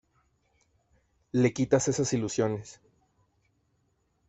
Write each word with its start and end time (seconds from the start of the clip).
le 1.31 1.49
quitas 1.53 1.87
esas 1.87 2.11
ilusiones. 2.13 2.81